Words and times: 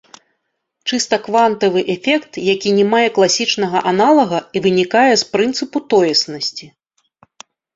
Чыста 0.91 1.15
квантавы 1.25 1.79
эфект, 1.95 2.31
які 2.53 2.69
не 2.79 2.85
мае 2.95 3.03
класічнага 3.17 3.83
аналага 3.93 4.39
і 4.57 4.65
вынікае 4.67 5.07
з 5.23 5.31
прынцыпу 5.37 5.77
тоеснасці. 5.93 6.65